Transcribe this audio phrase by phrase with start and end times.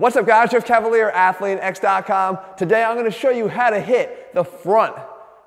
[0.00, 2.38] What's up guys, Jeff Cavaliere, AthleanX.com.
[2.56, 4.96] Today I'm gonna show you how to hit the front,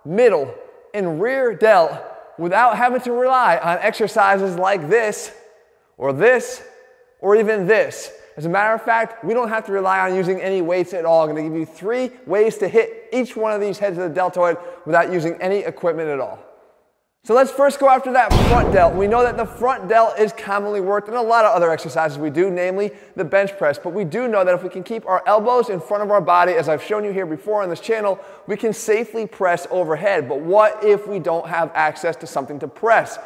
[0.05, 0.53] middle,
[0.93, 1.91] and rear delt
[2.37, 5.31] without having to rely on exercises like this,
[5.97, 6.61] or this,
[7.19, 8.11] or even this.
[8.37, 11.03] As a matter of fact, we don't have to rely on using any weights at
[11.03, 11.23] all.
[11.23, 14.13] I'm gonna give you three ways to hit each one of these heads of the
[14.13, 16.37] deltoid without using any equipment at all.
[17.25, 18.95] So let's first go after that front delt.
[18.95, 22.17] We know that the front delt is commonly worked in a lot of other exercises
[22.17, 23.79] we do, namely the bench press.
[23.79, 26.19] But we do know that if we can keep our elbows in front of our
[26.19, 30.27] body, as I've shown you here before on this channel, we can safely press overhead.
[30.27, 33.17] But what if we don't have access to something to press?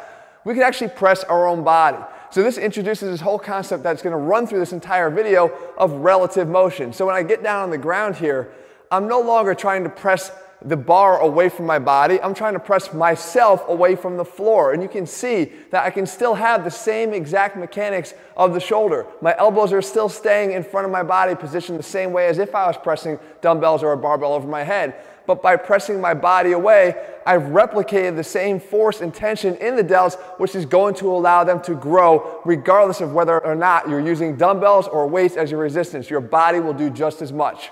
[0.44, 1.98] We can actually press our own body.
[2.30, 6.46] So this introduces this whole concept that's gonna run through this entire video of relative
[6.46, 6.92] motion.
[6.92, 8.52] So when I get down on the ground here,
[8.92, 10.30] I'm no longer trying to press
[10.62, 12.20] the bar away from my body.
[12.20, 14.72] I'm trying to press myself away from the floor.
[14.72, 18.60] And you can see that I can still have the same exact mechanics of the
[18.60, 19.06] shoulder.
[19.20, 22.38] My elbows are still staying in front of my body, positioned the same way as
[22.38, 24.94] if I was pressing dumbbells or a barbell over my head.
[25.28, 26.94] But by pressing my body away,
[27.26, 31.44] I've replicated the same force and tension in the delts, which is going to allow
[31.44, 35.60] them to grow regardless of whether or not you're using dumbbells or weights as your
[35.60, 36.08] resistance.
[36.08, 37.70] Your body will do just as much.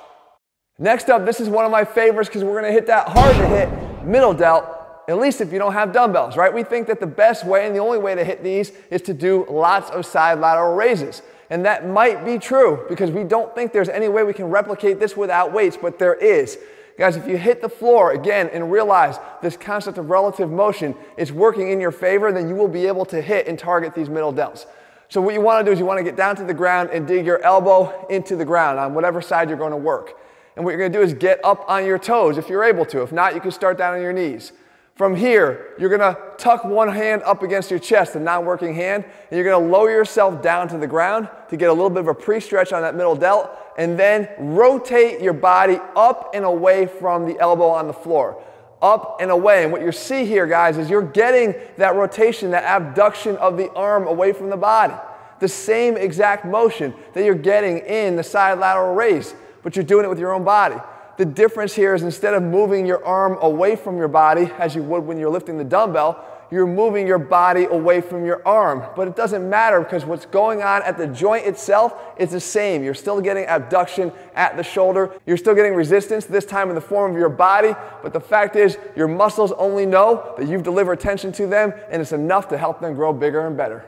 [0.79, 3.35] Next up, this is one of my favorites because we're going to hit that hard
[3.37, 4.67] to hit middle delt,
[5.09, 6.53] at least if you don't have dumbbells, right?
[6.53, 9.15] We think that the best way and the only way to hit these is to
[9.15, 11.23] do lots of side lateral raises.
[11.49, 15.01] And that might be true because we don't think there's any way we can replicate
[15.01, 16.59] this without weights, but there is.
[16.99, 21.33] Guys, if you hit the floor again and realize this concept of relative motion is
[21.33, 24.33] working in your favor, then you will be able to hit and target these middle
[24.33, 24.67] delts.
[25.09, 26.91] So what you want to do is you want to get down to the ground
[26.93, 30.19] and dig your elbow into the ground on whatever side you're going to work.
[30.57, 32.87] And what you're going to do is get up on your toes if you're able
[32.87, 33.03] to.
[33.03, 34.53] If not, you can start down on your knees.
[34.95, 39.05] From here, you're going to tuck one hand up against your chest, the non-working hand,
[39.05, 42.01] and you're going to lower yourself down to the ground to get a little bit
[42.01, 46.87] of a pre-stretch on that middle delt, and then rotate your body up and away
[46.87, 48.43] from the elbow on the floor.
[48.81, 49.65] Up and away.
[49.65, 53.71] And what you see here, guys, is you're getting that rotation, that abduction of the
[53.73, 54.95] arm away from the body.
[55.41, 59.35] The same exact motion that you're getting in the side lateral raise
[59.67, 60.77] but you're doing it with your own body.
[61.17, 64.83] The difference here is instead of moving your arm away from your body, as you
[64.85, 68.85] would when you're lifting the dumbbell, you're moving your body away from your arm.
[68.95, 72.85] But it doesn't matter because what's going on at the joint itself is the same.
[72.85, 75.13] You're still getting abduction at the shoulder.
[75.27, 77.75] You're still getting resistance, this time in the form of your body.
[78.05, 82.01] But the fact is, your muscles only know that you've delivered tension to them, and
[82.01, 83.85] it's enough to help them grow bigger and better.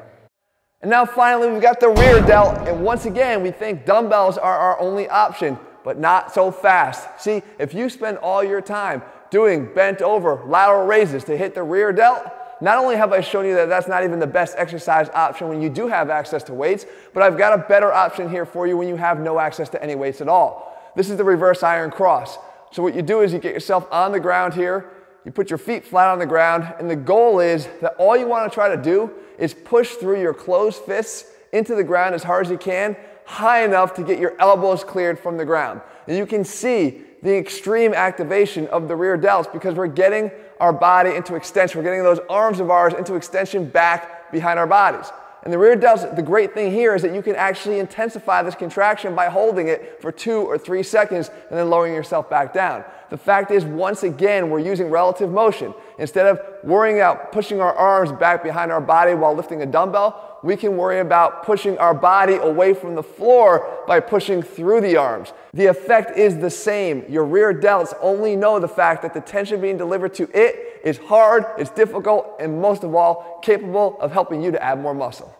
[0.80, 2.66] And now finally, we've got the rear delt.
[2.66, 7.20] And once again, we think dumbbells are our only option but not so fast.
[7.20, 11.62] See, if you spend all your time doing bent over lateral raises to hit the
[11.62, 12.24] rear delt,
[12.60, 15.62] not only have I shown you that that's not even the best exercise option when
[15.62, 18.76] you do have access to weights, but I've got a better option here for you
[18.76, 20.92] when you have no access to any weights at all.
[20.96, 22.36] This is the reverse iron cross.
[22.72, 24.90] So what you do is you get yourself on the ground here,
[25.24, 28.26] you put your feet flat on the ground, and the goal is that all you
[28.26, 32.22] want to try to do is push through your closed fists into the ground as
[32.22, 32.96] hard as you can
[33.28, 35.82] high enough to get your elbows cleared from the ground.
[36.06, 40.30] And you can see the extreme activation of the rear delts because we're getting
[40.60, 41.78] our body into extension.
[41.78, 45.12] We're getting those arms of ours into extension back behind our bodies.
[45.42, 48.54] And the rear delts, the great thing here is that you can actually intensify this
[48.54, 52.82] contraction by holding it for two or three seconds and then lowering yourself back down.
[53.10, 55.74] The fact is, once again, we're using relative motion.
[55.98, 60.27] Instead of worrying about pushing our arms back behind our body while lifting a dumbbell,
[60.42, 64.96] we can worry about pushing our body away from the floor by pushing through the
[64.96, 65.32] arms.
[65.52, 67.04] The effect is the same.
[67.08, 70.98] Your rear delts only know the fact that the tension being delivered to it is
[70.98, 75.34] hard, it's difficult, and most of all, capable of helping you to add more muscle.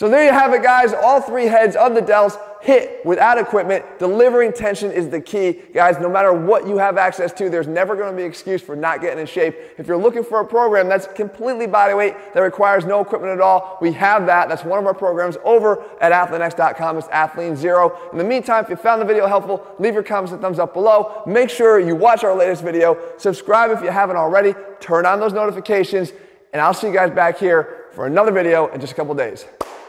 [0.00, 0.94] So there you have it, guys.
[0.94, 3.84] All three heads of the delts hit without equipment.
[3.98, 5.60] Delivering tension is the key.
[5.74, 8.62] Guys, no matter what you have access to, there's never going to be an excuse
[8.62, 9.54] for not getting in shape.
[9.76, 13.76] If you're looking for a program that's completely bodyweight, that requires no equipment at all,
[13.82, 14.48] we have that.
[14.48, 16.96] That's one of our programs over at AthleanX.com.
[16.96, 17.94] It's Athlean Zero.
[18.10, 20.72] In the meantime, if you found the video helpful, leave your comments and thumbs up
[20.72, 21.22] below.
[21.26, 22.96] Make sure you watch our latest video.
[23.18, 24.54] Subscribe if you haven't already.
[24.80, 26.14] Turn on those notifications.
[26.54, 29.44] And I'll see you guys back here for another video in just a couple days.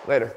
[0.08, 0.34] Later.